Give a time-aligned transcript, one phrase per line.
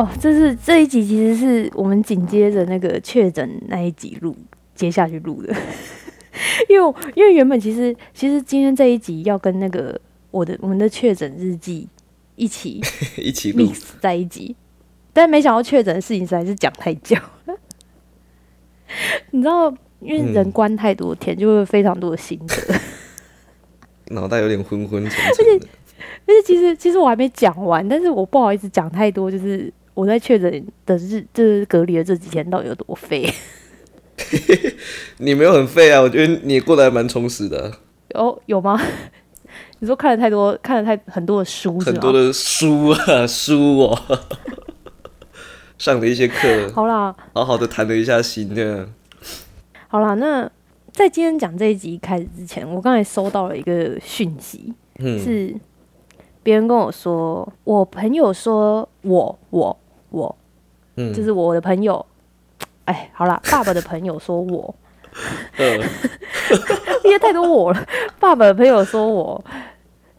[0.00, 4.34] 哦，这是这一集其实是我们紧接着那个确诊那一集录
[4.74, 5.54] 接下去录的，
[6.70, 11.86] 因为因为原本其实其实今天这一集要跟那个我的我们的确诊日记
[12.36, 12.80] 一起
[13.20, 14.56] 一起录 mix 在一起，
[15.12, 17.54] 但没想到确诊的事情实在是讲太久了。
[19.32, 22.80] 你知道，因为人关太多天，就会非常多的心得。
[24.14, 25.68] 脑袋有点昏昏沉沉的。
[26.24, 33.32] 但是其实其实我还没讲完，但是我不好意思讲太多，就是我在确诊的日，就是隔离的这几天到底有多废。
[35.18, 37.72] 你没有很废啊，我觉得你过得还蛮充实的。
[38.14, 38.80] 哦，有吗？
[39.80, 43.98] 你说看了太多，看了太很多的书，很多的书啊， 书哦，
[45.78, 48.92] 上了一些课，好啦，好好的谈了一下心，这样。
[49.88, 50.48] 好啦，那
[50.92, 55.54] 在今天讲这一集开始之前，我刚才收到了一个讯息，嗯，是
[56.42, 59.76] 别人跟我说，我朋友说我我
[60.10, 60.36] 我，
[60.96, 62.04] 嗯，就是我的朋友。
[62.84, 64.74] 哎，好啦，爸爸的朋友说我，
[65.58, 65.80] 嗯，
[67.04, 67.86] 因为太多我了。
[68.18, 69.44] 爸爸的朋友说我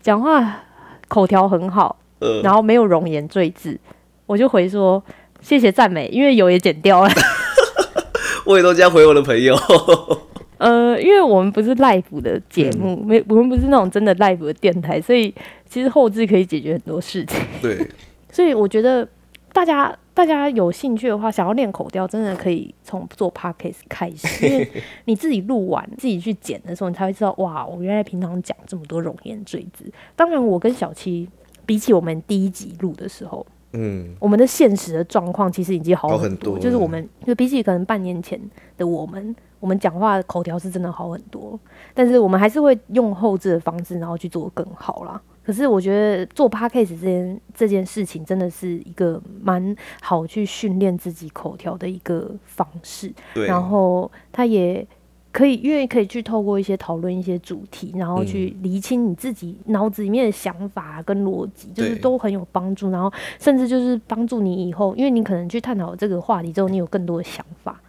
[0.01, 0.63] 讲话
[1.07, 3.77] 口条很好，嗯然后没有容颜赘字，
[4.25, 5.03] 我就回说
[5.41, 7.09] 谢谢赞美，因为有也剪掉了。
[8.45, 9.55] 我也都这样回我的朋友。
[10.57, 15.33] 呃，因为我们不是 live 的节目，嗯没、我们不是那种真的 live 的电台，所以
[15.67, 17.39] 其实后置可以解决很多事情。
[17.61, 17.85] 对，
[18.31, 19.07] 所以我觉得
[19.53, 24.69] 大家大家有兴趣的话，想要练口调，真的可以从做 podcast 开始， 因为
[25.05, 29.91] 你自己录完自己去剪的时候，你才会知道哇，我原来平常讲这么多容颜赘字。
[30.15, 31.27] 当然，我跟小七
[31.65, 38.39] 比起我们第一集录的时候，嗯，我们的现实的状况其实已经好很多就是我们就比起可能半年前
[38.77, 41.59] 的我们，我们讲话的口条是真的好很多，
[41.93, 45.21] 但是我们还是会用后置的方式，然后去做更好啦。
[45.45, 54.85] 可是我觉得做 podcast 这件这件事情真的是一个蛮好去训练自己口条的一个方式，对，然后他也
[55.31, 58.25] 可以，因为可以去透过一些讨论一些主题，然后嗯。
[58.25, 62.91] 去厘清你自己脑子里面的想法跟逻辑，就是都很有帮助。
[62.91, 67.79] 然后甚至就是帮助你以后，因为你可能去探讨这个话题之后，你有更多的想法，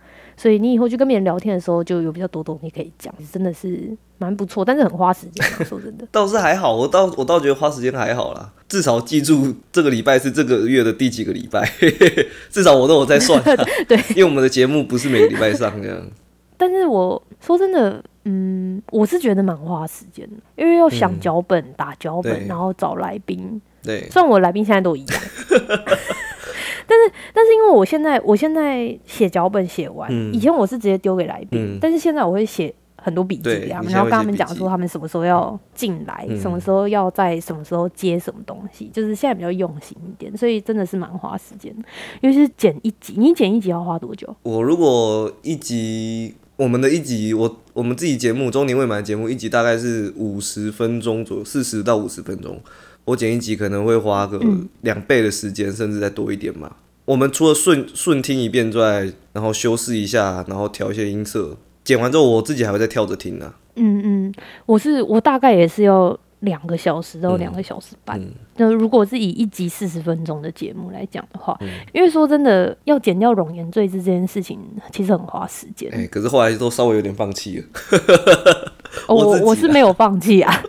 [0.43, 5.63] 所以你以后去跟别人聊天的时候，就有比较多东西可以讲，真的是蛮不错，但是很花时间啊。
[5.63, 11.65] 说真的， 倒是还好，我倒我倒觉得花时间还好啦，至少记住这个礼拜是这个月的第几个礼拜，
[12.51, 13.65] 至少我都有在算、啊。
[13.87, 16.05] 对，因为我们的节目不是每个礼拜上这样。
[16.57, 23.63] 但是我说真的，嗯，我是觉得蛮花时间的，因为要想嗯脚本、打脚本，然后找来宾。
[23.81, 25.21] 对，虽然我来宾现在都一样，
[26.87, 30.33] 但是但是因为我现在我现在写脚本写完，嗯。
[30.33, 31.79] 以前我是直接丢给来宾，嗯。
[31.81, 36.41] 但是现在我会写很多笔记对啊，然后跟他们讲说他们什么时候要进来，嗯。
[36.41, 41.75] 什么时候要在什么时候接什么东西，就是现在比较用心一点，所以真的是蛮花时间，
[42.21, 44.35] 尤其是剪一集，你剪一集要花多久？
[44.43, 52.61] 我如果一集我们的一集，我我们自己节目中年未满节目一集大概是五十分钟左右，四十到五十分钟。
[53.05, 56.71] 我剪一集可能会花个嗯两倍的时间，甚至再多一点嘛。
[57.05, 61.57] 我们除了顺顺听一遍之外，然后修饰一下，然后调一些音色。
[61.83, 63.57] 剪完之后，我自己还会再跳着听啊。
[63.75, 64.35] 嗯嗯，
[64.67, 68.21] 我是我大概也是要两个小时到嗯两个小时半。
[68.21, 74.61] 嗯那、如果是以一集四十分钟的节目来讲的话，嗯因为说真的，要剪掉容颜赘字这件事情，
[74.93, 75.91] 其实很花时间。
[75.93, 77.65] 哎、可是后来都稍微有点放弃了，
[79.09, 80.63] 哦我我是没有放弃啊，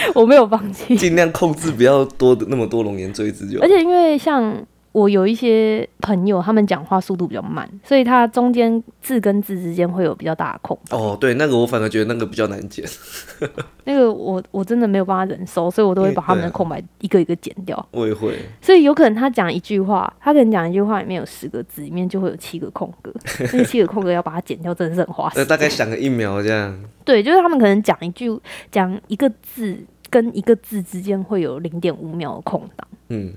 [0.14, 0.96] 我没有放弃。
[0.96, 3.64] 尽量控制不要多的那么多龙岩锥子就好。
[3.64, 4.54] 而且因为像
[4.92, 10.96] 我有一些朋友，他们讲话速度比较慢，所以他中间字跟字之间会有比较大的空白。
[10.96, 12.84] 哦，对，那个我反而觉得那个比较难剪。
[13.84, 17.88] 那个我我真的没有办法忍受，所以我都会把他们的空白一个一个剪掉。
[17.92, 23.12] 我也会，所以有可能他讲一句话，他可能讲一句话里面有十个字，里面就会有七个空格，
[23.52, 25.44] 那个七个空格要把它剪掉，真的是很花时间。
[25.44, 26.78] 那大概想个一秒这样。
[27.04, 28.30] 对，就是他们可能讲一句
[28.70, 29.78] 讲一个字
[30.10, 32.88] 跟一个字之间会有零点五秒的空档。
[33.08, 33.32] 嗯，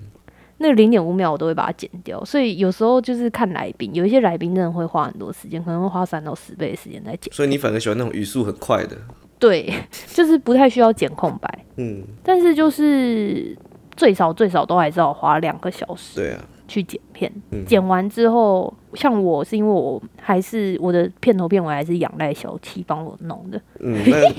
[0.62, 7.34] 那零点五秒我都会把它剪掉，所以有时候就是看来宾，有一些来宾真的会花很多时间，可能会花三到十倍的时间在剪。
[7.34, 8.96] 所以你反而喜欢那种语速很快的。
[9.40, 9.74] 对，
[10.13, 13.58] 就是不太需要剪空白，嗯，但是就是
[13.98, 17.31] 最少最少都还是要花两个小时对啊，去剪片。
[17.50, 24.31] 嗯剪完之后，像我是因为我还是我的片头片尾还是仰赖小七帮我弄的，嗯，那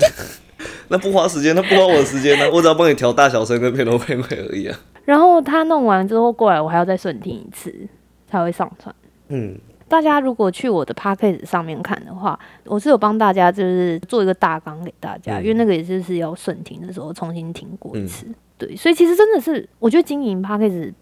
[0.87, 4.79] 那不花时间，那不花我的时间呢、我只要帮你调大小声跟片头片尾而已啊。
[5.05, 7.73] 然后他弄完之后过来，我还要再顺听一次
[8.27, 8.93] 才会上传。
[9.29, 9.57] 嗯，
[9.87, 18.25] 大家如果去我的 p a c k a g e 上面看的话，我是有帮大家就是做一个大纲给大家，嗯因为那个也就是要顺听的时候重新听过一次。
[18.57, 20.93] 对，所以其实真的是，我觉得经营 p a c k a g e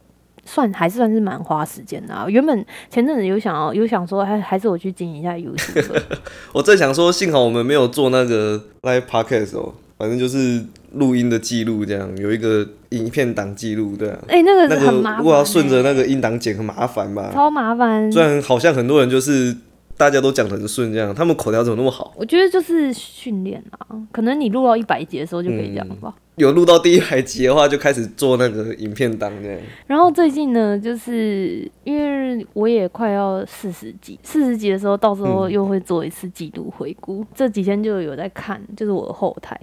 [0.44, 2.26] 算还是算是蛮花时间的、啊。
[2.28, 6.02] 原本前阵子有想要有想说，还还是我去经营一下 YouTube。
[6.52, 10.60] 我正想说，幸好我们没有做那个 live podcast 哦，反正就是
[10.94, 14.18] 录音的记录，这样有一个影片档记录，对啊。
[14.28, 17.30] 哎、那个那个如果要顺着那个音档剪，很麻烦吧？
[17.32, 18.12] 超麻烦。
[18.12, 19.56] 虽然好像很多人就是
[19.96, 22.12] 大家都讲得很顺，这样他们口条怎么那么好？
[22.18, 26.16] 我觉得就是训练啊，可能你录到一百集的时候就可以这样吧。
[26.36, 29.60] 有录到第一百集的话，就开始做那个影片档这样。
[29.86, 37.24] 然后最近呢，就是因为我也快要四十集，四十集的时候，到时候又会做一次季度回顾。
[37.36, 39.60] 这几天就有在看，就是我的后台，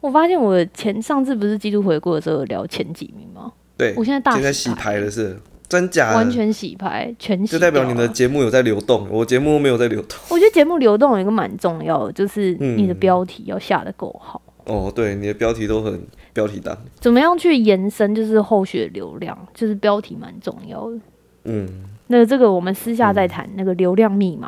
[0.00, 3.52] 我发现我前上次不是季度回顾的时候有聊前几名吗？
[3.76, 5.38] 对，我现在大现在洗洗牌牌了是
[5.68, 6.16] 真假的？
[6.16, 10.18] 完全洗牌，全洗就代表你的节目有在流动，我节目没有在流动。
[10.28, 14.40] 我觉得节目流动有一个蛮重要的，就是嗯你的标题要下的够好。
[14.64, 16.00] 哦，对，你的标题都很
[16.32, 16.76] 标题党。
[17.00, 20.98] 怎么样去延伸，就是后续的流量，就是标题蛮重要的。
[21.44, 21.66] 嗯，
[22.08, 24.46] 那这个我们私下再谈、那个流量密码。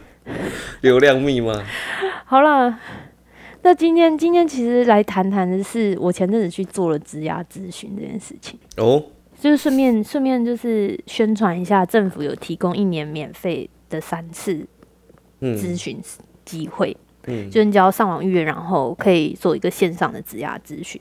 [0.82, 1.60] 流量密码。
[2.26, 2.78] 好了，
[3.62, 9.02] 那今天今天其实来谈谈的是我前阵子去做了职涯咨询这件事情，哦，
[9.38, 14.66] 就是顺便顺便就是宣传一下，政府有提供一年免费的三次咨
[15.40, 16.00] 嗯询
[16.44, 16.96] 机会。
[17.26, 20.98] 嗯，就是你只要上网预约，然后可以做一个线上的职涯咨询。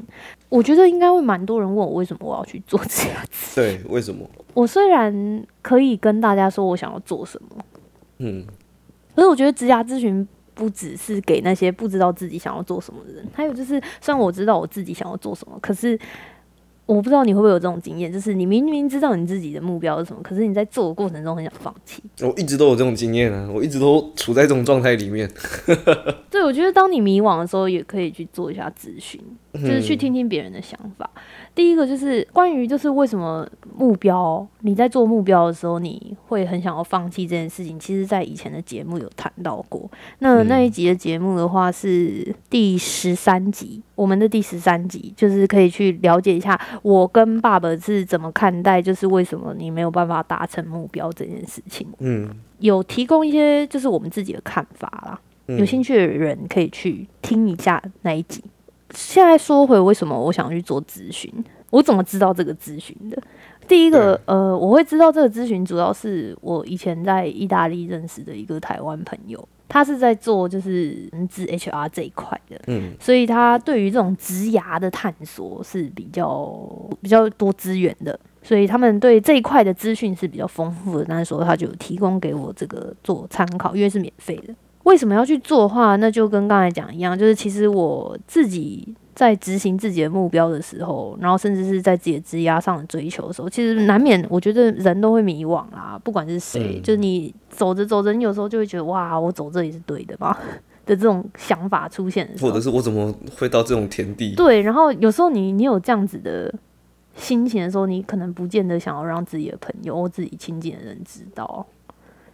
[0.50, 3.56] 我觉得应该会蛮多人问我为什么我要去做职涯咨询。
[3.56, 4.29] 对，为什么？
[4.53, 7.63] 我虽然可以跟大家说我想要做什么，
[8.17, 8.45] 嗯，
[9.15, 10.27] 可是我觉得职涯咨询
[10.59, 15.97] 不只是给那些不知道自己想要做什么的人，还有就是虽然我知道我自己想要做什么，可是
[16.89, 22.01] 我不知道你会不会有这种经验，就是你明明知道你自己的目标是什么，可是你在做的过程中很想放弃。
[22.21, 25.30] 我一直都有这种经验啊，我一直都处在这种状态里面。
[26.31, 29.21] 对，我觉得当你迷惘的时候，也可以去做一下咨询，
[29.53, 31.07] 就是去嗯听听别人的想法。
[31.53, 37.80] 第一个就是关于就是为什么目标，你在做目标的时候，你会很想要放弃这件事情。
[37.80, 39.89] 其实，在以前的节目有谈到过。
[40.19, 51.88] 那嗯那一集的节目的话是第十三集，我们的第十三集，就是可以去了解一下我跟爸爸是怎么看待，就是为什么你没有办法达成目标这件事情。
[52.00, 52.30] 嗯，
[52.60, 55.20] 有提供一些就是我们自己的看法啦。
[55.48, 58.44] 嗯有兴趣的人可以去听一下那一集。
[58.94, 61.31] 现在说回为什么我想去做咨询，
[61.72, 63.20] 我怎么知道这个咨询的？
[63.68, 76.51] 第一个，呃，我会知道这个咨询，主要是我以前在意大利认识的一个台湾朋友，他是在做就是人资 HR 这一块的，嗯所以他对于这种职涯的探索是比较
[77.01, 81.06] 比较多资源的，所以他们对这一块的资讯是比较丰富的。
[81.07, 84.54] 那时候他就提供给我这个做参考，因为是免费的。
[84.83, 100.38] 为什么要去做的话，那就跟刚才讲一样，就是其实我自己在执行自己的目标的时候，然后甚至是在自己的职涯上的追求的时候，其实难免我觉得人都会迷惘啦，不管是谁，嗯就是你走着走着，你有时候就会觉得哇，我走这里是对的吗？
[100.86, 104.33] 的这种想法出现或者是我怎么会到这种田地？
[104.36, 106.50] 对，然后有时候你你有这样子的
[107.18, 111.68] 心情的时候，你可能不见得想要让自己的朋友或自己亲近的人知道，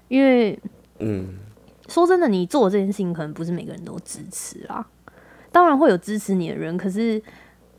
[0.08, 0.60] 因为
[1.00, 1.30] 嗯，
[1.88, 4.86] 说真的，你做这件事情可能不是每个人都支持啦。
[5.56, 7.22] 当然会有支持你的人，可是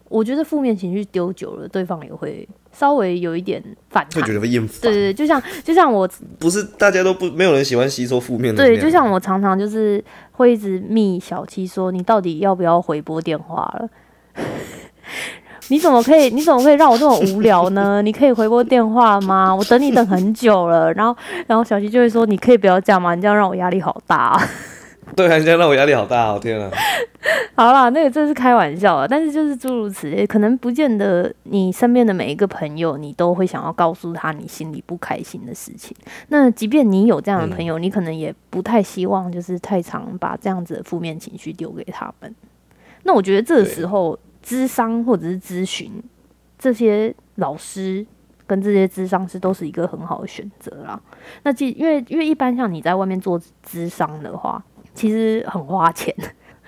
[0.08, 4.22] 我觉得负面情绪丢久了，对方也会稍微有一点反会。
[4.22, 4.80] 觉得会厌烦。
[4.80, 6.08] 对对对，就像就像我
[6.38, 13.88] 不是大家都不没有人喜欢吸收负面的对，就像我常常就是会一直密小七说，你到底要不要回拨电话了？
[15.68, 16.30] 你怎么可以？
[16.30, 18.00] 你怎么可以让我这么无聊呢？
[18.06, 19.54] 你可以回拨电话吗？
[19.54, 20.90] 我等你等很久了。
[20.94, 21.14] 然后，
[21.46, 23.14] 然后小七就会说：“你可以不要这样吗？
[23.14, 24.40] 你这样让我压力好大、啊。
[25.14, 26.38] 对啊，这样让我压力好大哦！
[26.40, 26.70] 天啊，”
[27.54, 35.96] 好啦，那个这是开玩笑啊，但是就是诸如此类，可能不见得你身边的每一个朋友，你都会想要告诉他你心里不开心的事情。
[36.28, 42.34] 那即便你有这样的朋友，你可能也不太希望就是太常把这样子的负面情绪丢给他们。
[43.04, 45.90] 那我觉得这个时候，咨商或者是咨询
[46.58, 48.04] 这些老师
[48.46, 51.00] 跟这些咨商师都是一个很好的选择啦。
[51.44, 54.62] 那既因为因为一般像你在外面做咨商的话，
[54.96, 56.12] 其实很花钱。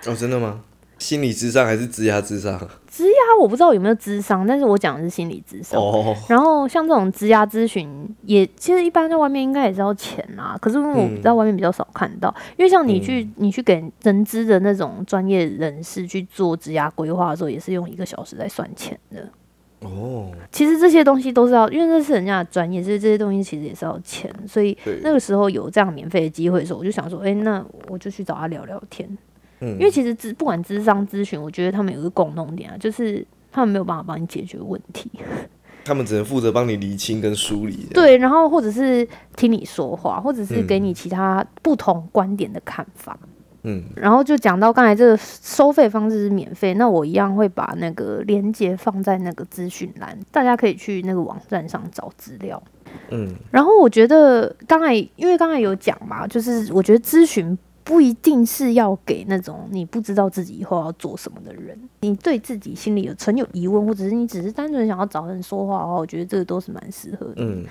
[0.06, 0.60] 哦，真的吗？
[0.98, 2.58] 心理智商还是职涯智商？
[2.90, 5.80] 职涯我不知道有没有智商，但是我讲的是心理智商。
[5.80, 7.88] 哦，然后像这种职涯咨询，
[8.22, 10.58] 也其实一般在外面应该也是要钱啦。
[10.60, 19.28] 可是因为我嗯在外面比较少看到，因为像你去、你去给人资的那种专业人士去做职涯规划的时候，也是用一个小时在算钱的。
[19.80, 24.32] 哦，其实这些东西都是要，因为那是人家的专业，所以这些东西其实也是要钱。
[24.46, 29.08] 所以，那个时候有这样免费的机会的时候，我就想说，哎、那我就去找他聊聊天。
[29.60, 35.10] 嗯因为其实咨不管智商咨询，我觉得他们有一个共同点啊，就是他们没有办法帮你解决问题。
[35.84, 37.88] 他们只能负责帮你理清跟梳理。
[37.94, 43.18] 对，然后或者是听你说话，或者是给你其他不同观点的看法。
[43.22, 43.28] 嗯，
[43.94, 52.62] 然后就讲到刚才这个收费方式是免费，那我一样会把那个链接放在那个资讯栏，大家可以去那个网站上找资料。
[53.10, 67.34] 嗯，然后我觉得刚才因为刚才有讲嘛，就是我觉得咨询不一定是要给那种你不知道自己以后要做什么的人，你对自己心里有存有疑问，或者是你只是单纯想要找人说话的话，我觉得这个都是蛮适合的。
[67.36, 67.64] 嗯，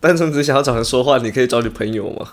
[0.00, 2.28] 单纯只想要找人说话，你可以找你朋友吗？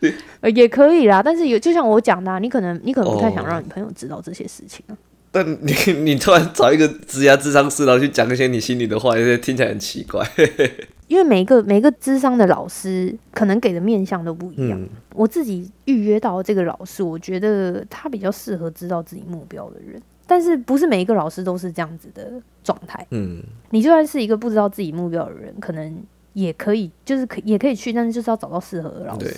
[0.40, 4.96] 呃，也可以啦，但是有就像我讲的，你可能你可能不太想哦让你朋友知道这些事情啊。
[5.32, 10.26] 但你 你突然找一个职业智商师，然后去讲一些你心里的话，有些听起来很奇怪。
[11.06, 14.80] 因为每一个每一个智商的老师可能给的面相都不一样。
[14.80, 23.04] 嗯我自己预约到这个老师，我觉得他比较适合知道自己目标的人，但是不是每一个老师都是这样子的状态。
[23.10, 25.96] 嗯你就算是一个不知道自己目标的人，可能
[26.32, 29.36] 也可以，就是可也可以去，但是就是要找到适合的老师。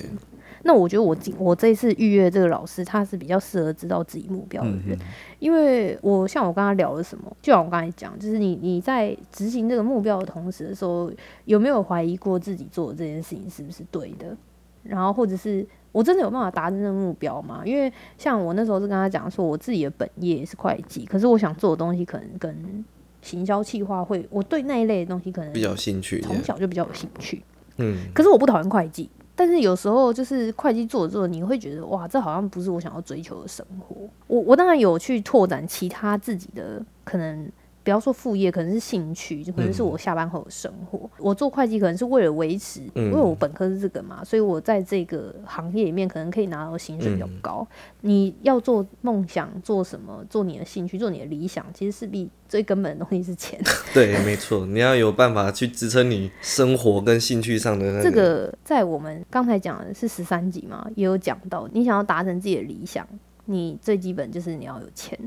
[0.65, 4.99] 那我觉得我今我这一次预约这个老师，他是比较适合知道自己目标的人，嗯
[5.39, 11.11] 因为我像我跟他聊了什么，就像我刚才讲，就是你你在执行这个目标的同时的时候，
[11.47, 14.37] 有没有怀疑过自己做的这件事情是不是对的？
[14.85, 17.63] 然后或者是我真的有办法达成这个目标吗？
[17.65, 22.85] 因为像我那时候是跟他讲说，我自己的本业是会计，可是我想做的东西可能跟
[23.21, 26.37] 行销企划会，我对那一类的东西可能比较有兴趣从。
[26.43, 27.43] 小就比较有兴趣。
[27.79, 29.09] 嗯可是我不讨厌会计，
[29.43, 34.09] 但是有时候就是会计做着做着，你会觉得哇，这好像不是我想要追求的生活。
[34.29, 37.51] 我我当然有去拓展其他自己的可能。
[37.85, 41.11] 不要说副业，可能是兴趣，就可能是我下班后的生活。
[41.19, 47.67] 我做会计可能是为了维持，嗯因为我本科是这个嘛，所以我在这个行业里面可能可以拿到薪水比较高。
[48.01, 50.25] 你要做梦想，做什么？
[50.31, 53.61] 做你的兴趣，做你的理想，其实势必最根本的东西是钱。
[53.93, 63.07] 对，没错，你要有办法去支撑你生活跟兴趣上的那 这个在我们刚才讲的是十三集嘛，也有讲到，你想要达成自己的理想，
[63.47, 65.19] 你最基本就是你要有钱。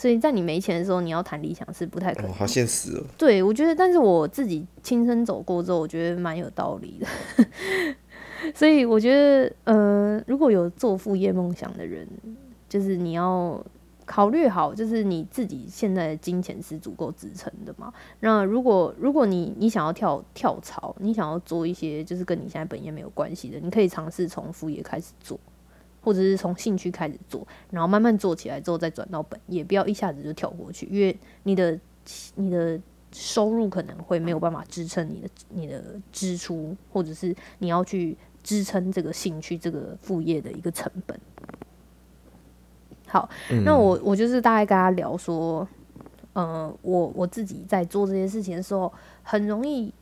[0.00, 2.30] 所以在你没钱的时候，你要谈理想是不太可能。
[2.30, 3.04] 哦，好现实哦。
[3.18, 7.46] 对我觉得，但是我自己亲身走过之后，我觉得蛮有道理的。
[8.56, 12.08] 所以我觉得，呃，如果有做副业梦想的人，
[12.66, 13.62] 就是你要
[14.06, 17.92] 考虑好，就是你自己现在的金钱是足够支撑的嘛。
[18.20, 25.38] 那如果如果你你想要跳跳槽，你想要做一些就是跟你现在本业没有关系的，你可以尝试从副业开始做，
[26.00, 31.78] 或者是从兴趣开始做，然后慢慢做起来之后再转到本业，不要一下子就跳过去，因为你的
[32.34, 32.80] 你的
[33.12, 41.18] 收入可能会没有办法支撑你的你的支出，或者是你要去支撑这个兴趣这个副业的一个成本。
[43.06, 43.28] 好，
[43.64, 45.66] 那我我就是大概跟他聊说，
[46.32, 48.92] 呃，我我自己在做这些事情的时候，
[49.24, 49.92] 很容易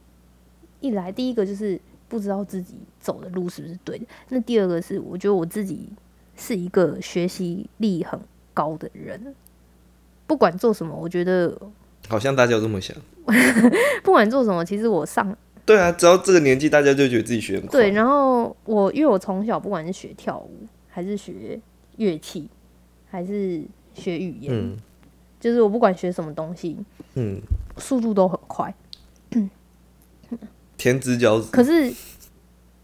[0.80, 5.88] 一来第一个就是不知道自己走的路是不是对的，那第二个是我觉得我自己
[6.36, 8.18] 是一个学习力很
[8.54, 9.34] 高的人，
[10.26, 11.56] 不管做什么，我觉得
[12.08, 12.96] 好像大家都这么想。
[14.02, 15.36] 不管做什么，其实我上
[15.66, 17.72] 对啊，只要这个年纪，大家就觉得自己学很快。
[17.72, 21.60] 对，然后我因为我从小不管是学跳舞，还是学
[21.96, 22.48] 乐器，
[23.10, 23.62] 还是
[23.92, 24.76] 学语言，嗯
[25.38, 26.76] 就是我不管学什么东西，
[27.14, 27.38] 嗯，
[27.76, 28.74] 速度都很快。
[30.78, 31.92] 天之骄子，可是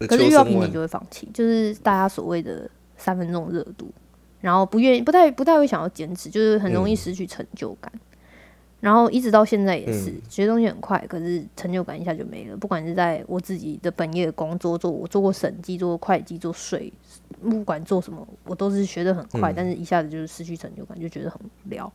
[0.07, 3.91] 可是遇到瓶颈就会放弃，就是大家所谓的三分钟热度，
[4.41, 7.91] 然后不愿意、不太、不太会想要坚持，就是很容易嗯失去成就感。
[8.81, 12.57] 然后一直到现在也是，嗯学东西很快，可是成就感一下就没了。
[12.57, 16.93] 不管是在我自己的本业工作做，我做过审计、做过会计、做税，
[17.41, 21.91] 不管做什么，我都是学的很快，嗯但是一下子就是失去成就感，就觉得很无聊。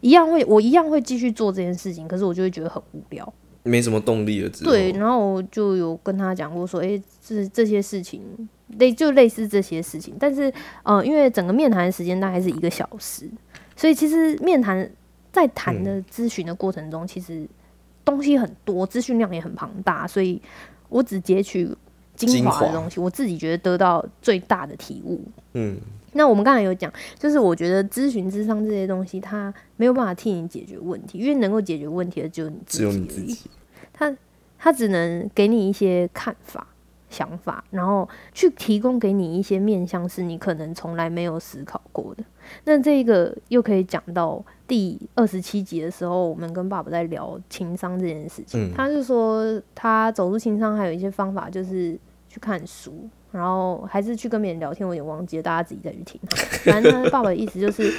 [0.00, 3.30] 一样会，我一样会继续做这件事情，可是我就会觉得很无聊。
[3.64, 4.70] 没什么动力了之后。
[4.70, 8.22] 对，然后我就有跟他讲过说，诶，这这些事情
[8.78, 10.52] 类就类似这些事情，但是
[10.84, 13.28] 呃，因为整个面谈的时间大概是一个小时，
[13.74, 14.88] 所以其实面谈
[15.32, 17.46] 在谈的咨询的过程中，其实
[18.04, 20.40] 东西很多，资讯量也很庞大，所以
[20.88, 21.68] 我只截取
[22.16, 25.20] 精精华华的东西，我自己觉得得到最大的体悟。
[25.54, 25.76] 嗯，
[26.12, 33.50] 那我们刚才有讲，就是我觉得咨询、智商这些东西，它没有办法替你解决问题，因为能够解决问题的只有你自己只有你而已自己。
[33.92, 34.16] 他
[34.58, 36.66] 他只能给你一些看法、
[37.14, 42.24] 想法，然后去提供给你一些面向是你可能从来没有思考过的。
[42.64, 48.68] 那这个又可以讲到第二十七集的时候，我们跟爸爸在聊情商这件事情。
[48.68, 54.86] 嗯他是说他走出情商还有一些方法，就是去看书，然后还是去跟别人聊天。
[54.86, 56.36] 我有点忘记了，大家自己再去听哈。
[56.64, 57.92] 反正他爸爸的意思就是，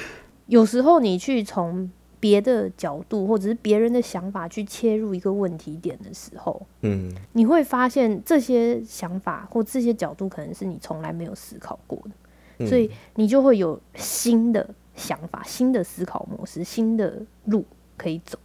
[0.47, 1.89] 有时候你去从
[2.25, 7.13] 别的角度或者是别人的想法去切入一个问题点的时候，嗯。
[7.33, 12.09] 你会发现这些想法或这些角度可能是你从来没有思考过的，
[12.57, 12.67] 嗯。
[12.67, 17.63] 所以你就会有新的想法、新的思考模式、新的路
[17.95, 18.39] 可以走。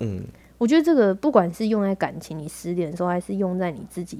[0.00, 0.22] 嗯。
[0.58, 4.18] 我觉得这个不管是用在感情你失恋的时候，还是用在你自己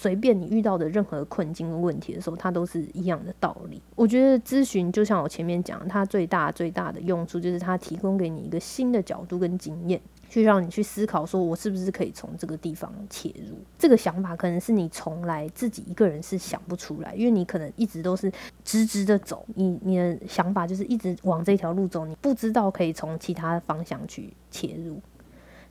[0.00, 3.82] 随便你遇到的任何困境跟问题的时候，它都是一样的道理。
[3.94, 10.00] 我觉得咨询就像我前面讲，它最大最大的用处就是它提供给你一个新的角度跟经验。
[10.30, 13.56] 去让你去思考，说我是不是可以从这个地方切入？
[13.76, 18.30] 这个想法可能是你从来自己一个人是想不出来，因为你可能一直都是
[18.64, 25.00] 直直的走，你你的想法就是一直往这条路走，你不知道可以从其他方向去切入。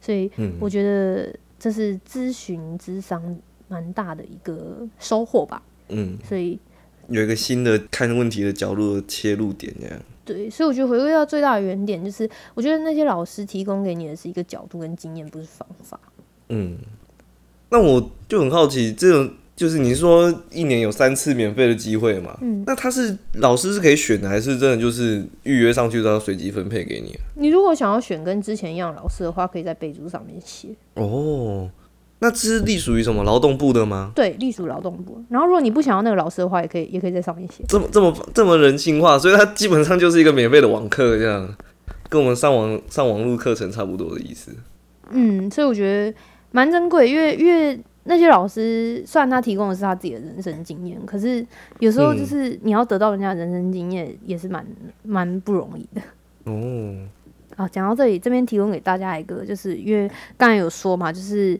[0.01, 3.23] 所以嗯我觉得这是咨询之商
[3.69, 5.61] 蛮大的一个收获吧。
[5.87, 6.59] 嗯，所以
[7.07, 9.99] 有一个新的看问题的角度的切入点，这样。
[10.25, 15.99] 对，所以我觉得回归到最大的原点，就是我觉得那些老师提供给你的是一个角度跟经验，不是方法。
[16.49, 16.77] 嗯，
[17.69, 22.37] 那我就很好奇，这种就是你说一年有三次免费的机会嘛？
[22.41, 27.17] 嗯，那他是老师是可以选的，还是真的就是预约上去都要随机分配给你？
[27.33, 30.69] 你如果想要选跟之前一样老师的话，可以在备注上面写。
[30.93, 31.67] 哦，
[32.19, 34.11] 那这是隶属于什么劳动部的吗？
[34.13, 35.23] 对，隶属劳动部。
[35.29, 37.63] 然后如果你不想要那个老师的话，也可以也可以在上面写。
[37.67, 41.55] 这么这么这么人性化，所以它基本上就是一个免费的网课，这样
[42.09, 44.51] 跟我们上网上网络课程差不多的意思。
[45.11, 46.17] 嗯，所以我觉得
[46.51, 51.45] 蛮珍贵，因为因为那些老师虽然他提供的是他自己的人生经验，可是
[51.79, 54.65] 有时候就是你要得到人家的人生经验，也是蛮
[55.03, 56.01] 蛮不容易的。
[56.43, 57.07] 哦，
[57.55, 61.59] 好，讲到这里，这边提供给大家一个，就是因为刚才有说嘛，就是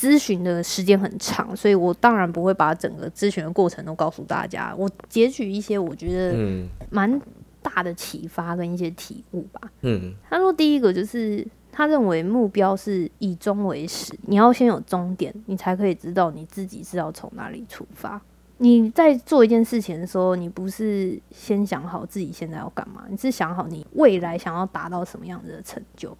[0.00, 7.20] 咨询的时间很长，所以我当然不会把整个咨询的过程都告诉大家，我截取一些我觉得嗯蛮
[7.60, 9.60] 大的启发跟一些体悟吧。
[9.82, 18.18] 嗯他说，第一个就是他认为目标是以终为始，你要先有终点，你才可以知道你自己是要从哪里出发。
[18.56, 26.16] 你在做一件事情的时候，你不是先想好自己现在要干嘛，你是想好你未来想要达到什么样子的成就，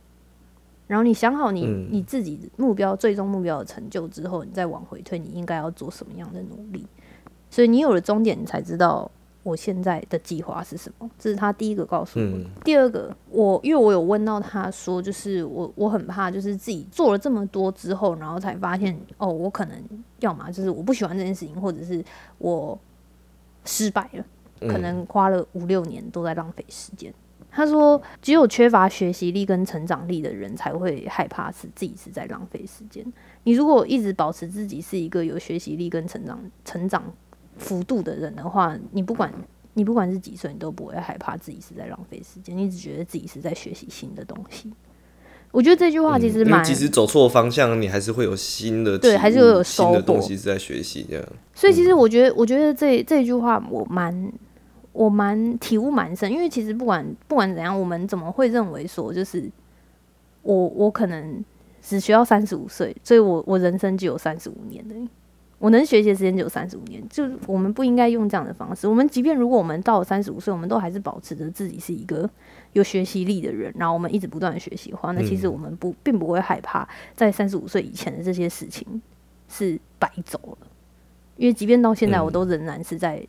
[0.90, 6.84] 然后你想好你、嗯你自己目标最终目标的成就之后，你再往回推，你应该要做什么样的努力。
[7.48, 9.08] 所以你有了终点，你才知道
[9.44, 11.08] 我现在的计划是什么。
[11.16, 19.80] 这是他第一个告诉我第二个，我因为我有问到他说，就是我我很怕，就是自己做了这么多之后，然后才发现哦，我可能
[20.18, 22.04] 要么就是我不喜欢这件事情，或者是
[22.38, 22.76] 我
[23.64, 24.24] 失败了，
[24.68, 27.14] 可能花了五六年都在浪费时间。
[27.50, 33.04] 他说，只有缺乏学习力跟成长力的人才会害怕是自己是在浪费时间。
[33.44, 37.02] 你如果一直保持自己是一个有学习力跟成长成长
[37.58, 39.32] 幅度的人的话，你不管
[39.74, 44.72] 你不管是几岁，你都不会害怕自己是在浪费时间，你只觉得自己是在学习新的东西。
[45.52, 51.24] 我觉得这句话其实蛮，嗯因为即使走错方向，你还是会有新的对还是会有新的东西是在学习这样。
[51.54, 54.32] 所以其实我觉得，我觉得这这句话我蛮
[55.00, 59.50] 我蛮体悟蛮深，因为其实不管不管怎样，我们怎么会认为说，就是
[60.42, 61.42] 我我可能
[61.80, 64.94] 只需要三十五岁，所以我我人生就有三十五年的。
[65.58, 68.86] 我能学习的时间只有三十五年，就是我们不应该用这样的方式。
[68.86, 72.28] 我们即便如果我们到了三十五岁，我们都还是保持着自己是一个
[72.74, 76.86] 有学习力的人，然后我们一直不断的学习的话，那其实我们不并不会害怕
[77.16, 79.00] 在三十五岁以前的这些事情
[79.48, 80.66] 是白走了，
[81.38, 83.26] 因为即便到现在，嗯我都仍然是在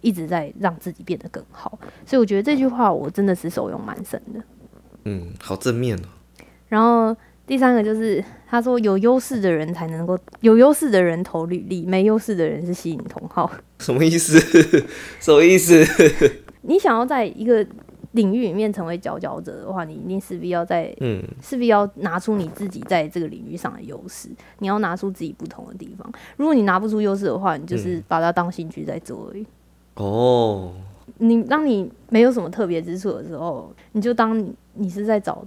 [0.00, 1.78] 一直在让自己变得更好。
[2.04, 4.40] 所以我觉得这句话我真的是受用蛮深的。
[5.04, 6.08] 嗯，好正面哦。
[6.68, 13.50] 然后第三个就是他说，有优势的人才能够有优势的人投履历，没优势的人是吸引同好。
[13.78, 14.38] 什么意思？
[15.20, 15.84] 什么意思？
[16.62, 17.64] 你想要在一个
[18.12, 24.28] 领域里面成为佼佼者的话，你一定势必要在嗯势必要拿出你自己在这个领域上的优势，
[24.58, 26.10] 你要拿出自己不同的地方。
[26.36, 29.46] 如果你拿不出优势的话，你就是把它当兴趣在做而已。
[29.96, 30.72] 哦，
[31.18, 35.44] 你当你没有什么特别之处的时候，你就当你你是在找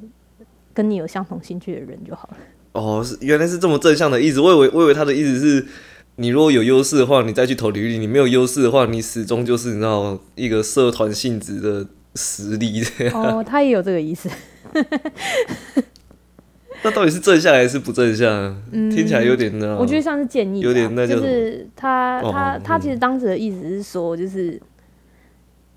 [0.74, 2.38] 跟你有相同兴趣的人就好了。
[2.74, 4.40] 哦，是原来是这么正向的意思。
[4.40, 5.66] 我以为我以为他的意思是，
[6.16, 12.84] 你如果有优势的话，你再去投履历；你没有优势的话，你始终就是你知道一个社团性质的实力。
[13.14, 14.30] 哦，他也有这个意思。
[16.84, 18.56] 那到底是正向还是不正向？
[18.72, 19.78] 听起来有点呢。
[19.80, 24.60] 我觉得像是建议，有点那叫就是他哦他他嗯其实当时的意思是说，就是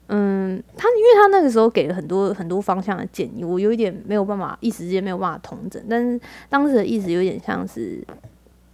[0.08, 8.04] 嗯，他因为他那个时候给了很多很多方向的建议，我有一点没有办法一时间没有办法统整，但是当时的意思有点像是，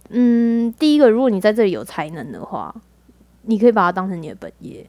[0.09, 2.73] 嗯，第一个，如果你在这里有才能的话，
[3.43, 4.85] 你可以把它当成你的本业，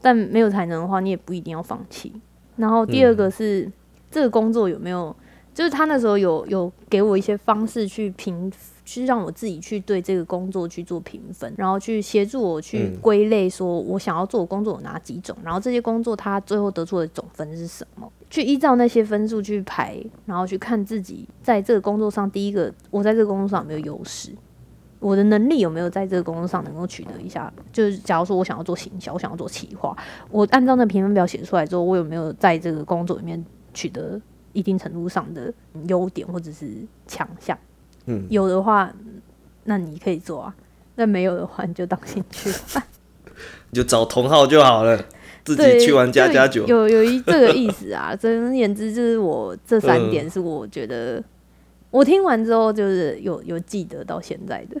[0.00, 2.12] 但没有才能的话，你也不一定要放弃。
[2.56, 3.70] 然后第二个是，
[4.10, 5.14] 这个工作有没有，
[5.60, 8.50] 就是他那时候有有给我一些方式去评，
[8.82, 24.32] 去让我自己去对这个工作去做评分，然后去协助我去嗯归类，说我想要做的工作有哪几种，然后这些工作他最后得出的总分是什么，去依照那些分数去排，然后去看自己在这个工作上，第一个我在这个工作上有没有优势。
[24.98, 27.52] 我的能力有没有在这个工作上能够取得一下？
[27.70, 29.94] 就是假如说我想要做行销，我想要做企划，
[30.30, 33.44] 我按照那评分表写出来之后，我有没有在这个工作里面
[33.74, 34.18] 取得
[34.52, 35.52] 一定程度上的
[35.86, 36.68] 优点或者是
[37.06, 37.56] 强项？
[38.06, 38.92] 嗯，有的话，
[39.64, 40.54] 那你可以做啊；
[40.96, 42.50] 那没有的话，你就当兴趣。
[43.70, 45.02] 你就找同号就好了，
[45.44, 46.66] 自，己去玩加就加酒。
[46.66, 48.14] 有有一这个意思啊。
[48.18, 51.22] 总而言之，就是我这三嗯点是我觉得
[51.90, 54.80] 我听完之后就是有有记得到现在的。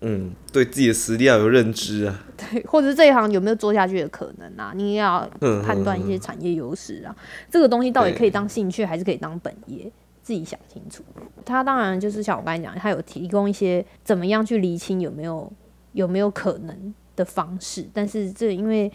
[0.00, 2.24] 嗯，对自己的实力要有认知啊。
[2.36, 4.72] 对，或者这一行有没有做下去的可能啊？
[4.74, 7.16] 你也要嗯，判断一些嗯产业优势啊，
[7.50, 9.90] 这个东西到底可以当兴趣还是可以当本业，
[10.22, 11.02] 自己想清楚。
[11.44, 15.50] 他当然就是像我刚才讲，他有提供一些怎么样去厘清有没有
[15.92, 18.92] 有没有可能的方式，但是这因为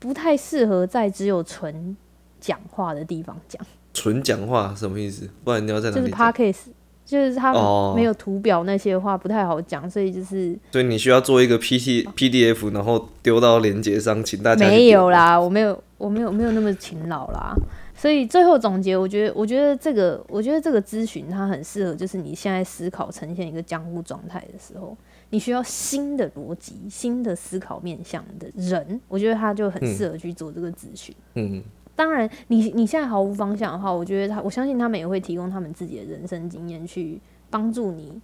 [0.00, 1.96] 不太适合在只有纯
[2.40, 5.30] 讲话的地方讲，纯讲话什么意思？
[5.44, 6.56] 不然你要在哪就是里讲？podcast。
[7.04, 17.54] 就是他哦没有图表那些话不太好讲，所以就是所以你需要做一个 P T P D F，然后丢到链接上，请大家没有啦，我没有，我没有，没有那么勤劳啦。
[17.96, 24.96] 所以最后总结，我觉得，我觉得这个，我觉得这个咨询它很适合，就是你现在思考呈现一个僵固状态的时候，
[25.30, 31.14] 你需要新的逻辑、新的思考面向的人，我觉得他就很适合去做这个咨询。
[31.34, 31.62] 嗯，
[31.96, 38.20] 当然你，你现在毫无方向的话，我觉得他，我相信他们也会提供他们自己的人生经验，去帮助你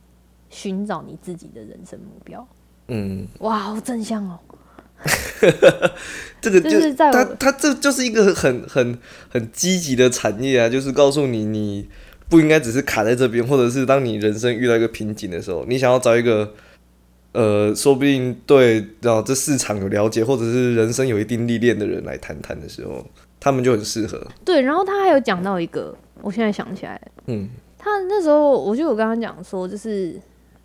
[0.48, 2.46] 寻找你自己的人生目标。
[2.88, 4.38] 嗯，哇，好正向哦！
[6.42, 8.98] 这个就就是在我它它这就是一个很很
[9.30, 11.88] 很积极的产业啊，就是告诉你你
[12.28, 16.52] 不应该只是卡在这边，或者是当你人生遇到一个瓶颈的时候，你想要找一个
[17.32, 23.06] 呃，说不定对然后这市场有了解，或者是人生有一定历练的人来谈谈的时候，
[23.40, 24.24] 他们就很适合。
[24.44, 30.20] 对，然后他还有讲到一个，我现在想起来了，嗯他那时候我就有跟他讲说，就是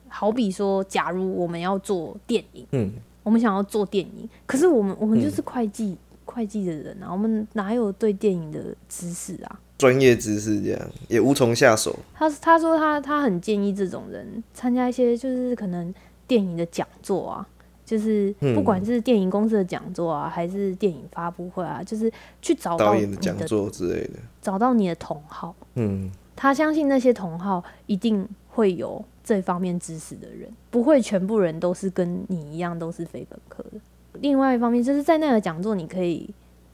[0.09, 2.91] 好比说，假如我们要做电影，嗯，
[3.23, 8.59] 我们想要做电影，可是我们我们就是会计、会计的人啊，我们哪有对电影的
[8.89, 9.59] 知识啊？
[9.77, 11.97] 专业知识这样也无从下手。
[12.13, 15.93] 他他说他他很建议这种人参加一些就是可能
[16.27, 17.47] 电影的讲座啊，
[17.85, 25.55] 就是嗯不管是电影公司的讲座啊，还是电影发布会啊，就是去找到导你演的讲座之类的，找到你的同好。
[25.75, 33.79] 嗯他相信那些同好一定会有这方面知识的人，不会全部人都是跟你一样都是非本科的。
[34.15, 36.29] 另外一方面，就是在那个讲座，你可以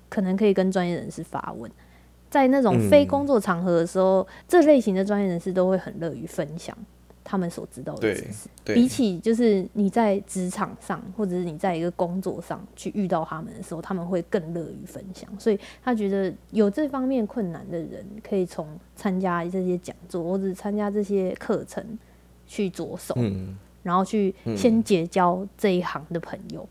[0.09, 1.69] 可能可以跟专业人士发问，
[2.29, 6.75] 在那种非嗯工作场合的时候，这类型的专业人士都会很乐于分享
[7.23, 8.49] 他们所知道的知识。
[8.63, 15.29] 对，比起就是你在职场上，或者是你在一个工作上去遇到他们的时候，他们会更乐于分享。
[15.39, 21.97] 所以他觉得有这方面困难的人，可以从参加这些讲座或者参加这些课程
[22.45, 26.69] 去着手，嗯然后去先结交这一行的朋友，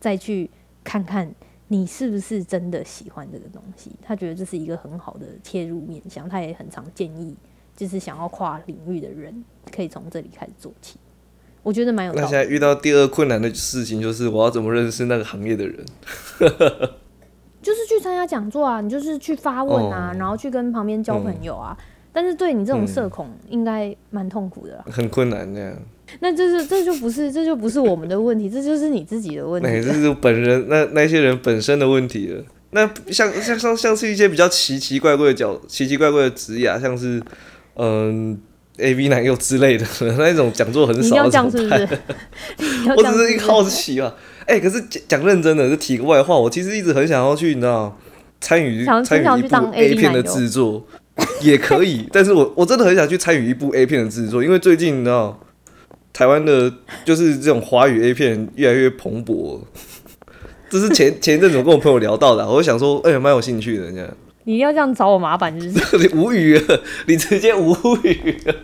[0.00, 0.48] 再去
[0.82, 1.30] 看看
[1.68, 3.90] 你是不是真的喜欢这个东西。
[4.02, 7.36] 他觉得这是一个很好的切入面向，他也很常建议，
[7.76, 10.96] 就是想要跨领域的人可以从这里开始做起。
[11.62, 12.12] 我觉得蛮有。
[12.12, 15.84] 那现在遇到第二困难的事情就是我要怎么认识那个行业的人？
[17.62, 21.76] 就是去参加讲座啊，你就是去发问啊，哦然后去跟旁边交朋友啊。
[22.12, 24.84] 但是对你这种社恐，应该蛮痛苦的啦。
[24.90, 25.74] 很困难这样。
[26.20, 29.92] 那这是这就不是这就不是我们的问题，这就是你自己的问那、 题这。
[29.94, 32.44] 是本人那那些人本身的问题了。
[32.70, 37.20] 那像像像像是一些比较奇奇怪怪的角奇奇怪怪的职业啊，像是
[37.76, 38.38] 嗯
[38.78, 39.86] A V 男优之类的
[40.18, 41.48] 那一种讲座很你要少？
[41.50, 41.88] 是不是？
[42.96, 44.12] 我只是一个好奇啊。
[44.46, 47.98] 哎、可是讲讲认真的，就提个外话，我其实一直很想要去，你知道，
[48.40, 50.84] 参与参与一部 A 片的制作
[51.40, 55.40] 也可以，但是我我真的很想去参与一部 A 片的制作，因为最近你知道，
[56.12, 56.70] 台湾的
[57.06, 59.60] 就是这种华语 A 片越来越蓬勃。
[60.68, 64.08] 这是前前一阵子我跟我朋友聊到的啊、我就想说，哎、蛮有兴趣的，这样。
[64.44, 65.98] 你一定要这样找我麻烦，是不是？
[65.98, 68.54] 你 无语了，你直接无语了。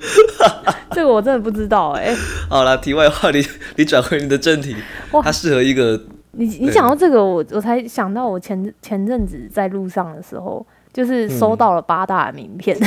[0.92, 2.14] 这个我真的不知道哎、
[2.48, 3.44] 好了，题外话，你
[3.76, 4.76] 你转回你的正题，
[5.12, 6.00] 哇它适合一个
[6.32, 12.78] 你你讲到这个，我我才想到，我前前阵子在路上的时候，就是收到了八大的名片。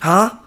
[0.00, 0.40] 啊，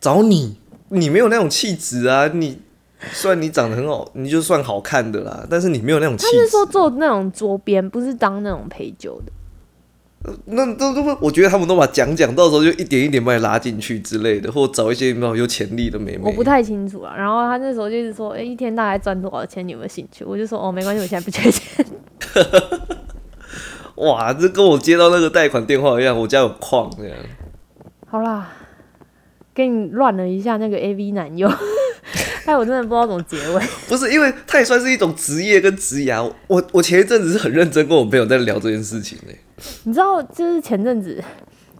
[0.00, 0.56] 找你，
[0.88, 2.28] 你没有那种气质啊！
[2.32, 2.58] 你
[3.12, 6.64] 虽然你长得很好，你就算好看的啦，但是你没有那种气他是说。
[6.66, 9.32] 做那种桌边，不是当那种陪酒的。
[10.46, 16.22] 那都都不，我觉得他们都把讲讲，到时候就一点一点把你拉进去之类的，或找一些有没有有潜力的美眉。
[16.24, 17.14] 我不太清楚啊。
[17.14, 19.66] 然后他那时候就是说，哎、一天大概赚多少钱？
[19.68, 20.24] 你有没有兴趣？
[20.24, 21.86] 我就说，哦，没关系，我现在不缺钱。
[23.96, 27.16] 哇，这跟我接到那个贷款电话一样，我家有矿这样。
[28.08, 28.50] 好啦，
[29.54, 31.48] 给你乱了一下那个 A V 男优，
[32.44, 33.62] 哎，我真的不知道怎么结尾。
[33.88, 36.30] 不是，因为他也算是一种职业跟职涯。
[36.48, 39.32] 我我前一阵子是很认真跟我朋友在聊这件事情呢、
[39.84, 41.22] 你知道，就是前阵子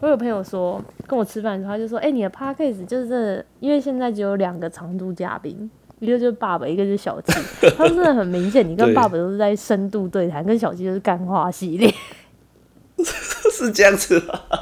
[0.01, 7.33] 我有朋友说跟我吃饭的时候，他就说：“哎、你的 podcast 就是真的，因为现在只有两个常驻嘉宾，一个就是爸爸，一个就是小七。
[7.77, 11.93] 他说真的很明显，你跟爸爸都是在深度对谈，跟小七就是干话系列。
[13.65, 14.39] 是这样子吗？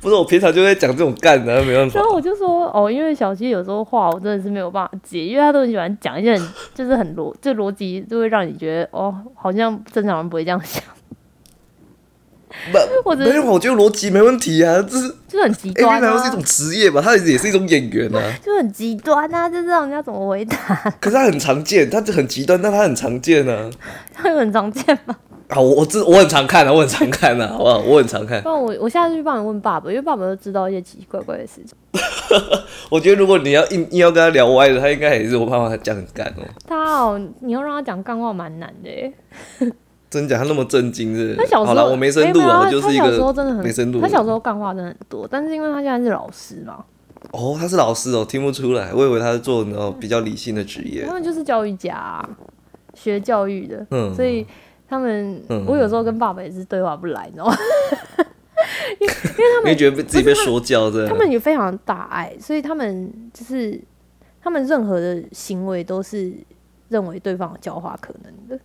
[0.00, 2.08] 不是，我平常就在讲这种干的，没办法然。
[2.08, 10.82] 后我就说：哦，因为小七有时候话我真的是没有办法接，因为他都很喜欢讲一些很 就是很逻，这逻辑就会让你觉得哦，好像正常人不会这样想，
[12.72, 18.20] 不，或者是没有，我觉得逻辑没问题啊，这是就是很极 A 端啊男优是一，种职业吧，他也是一种演员啊。
[18.44, 20.56] 就很极端啊，就是让人家怎么回答，
[21.00, 23.70] 可是他很常见，他就很极端，但他很常见啊。
[24.12, 25.16] 他有很常见吗？
[25.52, 27.78] 啊，我我这我很常看啊，我很常看啊，好不好？
[27.80, 28.48] 我很常看不。
[28.48, 31.76] 然我我下次去帮你问爸爸，因为爸爸都知道一些奇奇怪怪的事情。
[32.90, 36.42] 我觉得如果你要硬硬要跟他聊歪的，他应该也是我爸爸讲很干哦。
[36.66, 39.12] 他哦，你要让他讲干话蛮难的耶。
[40.08, 40.36] 真假？
[40.38, 41.34] 他那么震惊是？
[41.36, 44.00] 他小时候好了，我没深度啊，我就是一他小时候个真的很没深度。
[44.00, 46.84] 他小时候干话真的很多，但是因为他现在是老师嘛，
[47.30, 51.14] 哦，他是老师哦，听不出来，我以为他是做那种比较理性的职业他。
[51.14, 52.28] 们就是教育家、啊，
[52.94, 54.46] 学教育的，嗯所以
[54.92, 57.56] 他们，嗯我有时候跟爸爸也是对话不来，你知道吗？
[59.00, 61.08] 因为因为他们觉得被自己被说教这样？
[61.08, 63.80] 他们也非常大爱，所以他们就是
[64.42, 66.32] 他们任何的行为都是
[66.88, 68.62] 认为对方有教化可能的，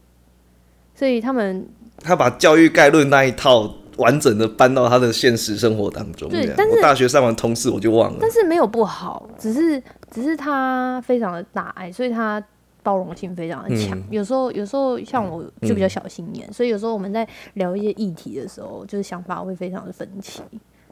[0.94, 1.66] 所以他们
[2.04, 6.30] 他把教育概论那一套完整的搬到他的现实生活当中。
[6.30, 8.30] 对但是我大学上完通识我就忘了但。
[8.30, 12.44] 是没有不好，只是只是他非常的大爱，所以他
[12.88, 14.00] 包容性非常的强。
[14.00, 20.42] 嗯有时候有时候像我就比较小心眼，所以有时候我们在聊一些议题的时候，就是想法会非常的分歧。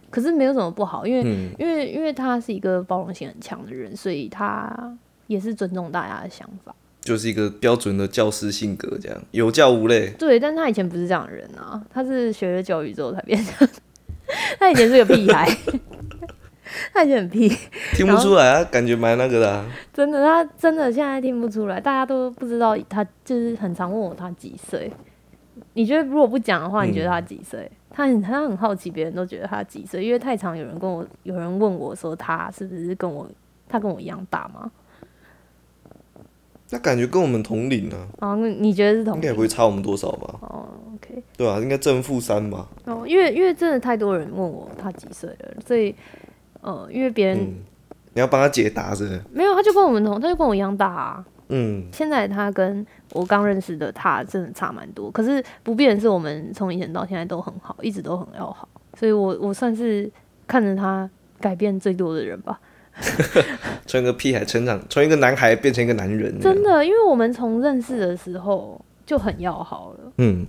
[0.09, 6.75] 可是没有什么不好，因为、嗯因为因为他是一个包容性很强的人，所以他也是尊重大家的想法。
[6.99, 10.09] 就是一个标准的教师性格，这样有教无类。
[10.17, 13.67] 对，但他以前不是这样的人啊，他是学了教育之后才变成，
[14.59, 15.47] 他以前是个屁孩，
[16.93, 17.49] 他以前很屁。
[17.93, 19.65] 听不出来啊，感觉蛮那个的、啊。
[19.93, 24.91] 真的，他真的现在听不出来，大家都不知道他就是很常问我他几岁。
[25.73, 27.69] 你觉得如果不讲的话，你觉得他几岁？
[27.89, 33.25] 他很他很好奇，别人都觉得他几岁，因为太常有人跟我有人问我说他是不是跟我
[33.69, 34.69] 他跟我一样大吗？
[36.71, 40.35] 那感觉跟我们同龄啊，啊，你觉得是同应该也不会差我们多少吧？
[40.41, 42.67] 哦，OK，对啊，应该正负三吧。
[42.85, 45.95] 哦，因为因为真的太多人问我他几岁了，所以
[46.65, 47.53] 呃，因为别人、嗯，
[48.15, 49.21] 你要帮他解答是不是？
[49.31, 51.25] 没有，他就跟我们同，他就跟我一样大啊。
[51.49, 60.11] 嗯，现在他跟我刚认识的他真的差蛮多，可是不变的是我们从以前到现在都很好，一直都很要好，所以我我算是
[60.47, 61.07] 看着他
[61.39, 62.59] 改变最多的人吧。
[63.85, 66.39] 从一个屁孩成长，从一个男孩变成一个男人。
[66.39, 70.47] 真，的，因为我们从认识的时候就很要好了，嗯，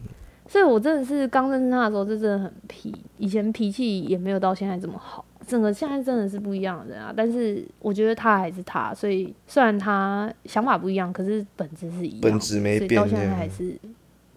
[0.48, 5.22] 所以我真的是刚认识他的时候就真的很皮，以前脾气也没有到现在这么好。
[5.46, 13.78] 整个现在真的是不一样的人啊，但是我觉得他还是他，所以虽然他想法不一样，可是本质是一样，本质没变到现在还是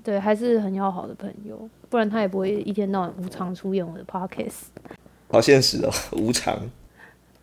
[0.03, 4.67] 对，还是很要好的朋友，不然他也不会一天到晚无偿出演我的 podcast。
[5.31, 6.57] 好现实哦，无偿。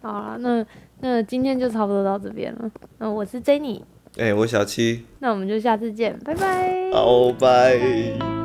[0.00, 0.64] 好啦，那
[1.00, 2.70] 那今天就差不多到这边了。
[2.98, 3.82] 那我是 Jenny，
[4.16, 6.90] 哎、我小七，那我们就下次见，拜拜。
[6.92, 8.35] 好拜。